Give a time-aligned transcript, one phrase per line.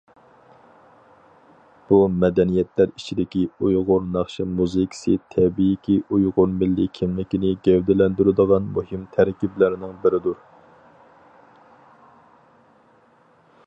[1.91, 10.43] بۇ مەدەنىيەتلەر ئىچىدىكى ئۇيغۇر ناخشا مۇزىكىسى تەبىئىيكى ئۇيغۇر مىللىي كىملىكىنى گەۋدىلەندۈرىدىغان مۇھىم تەركىبلەرنىڭ بىرىدۇر.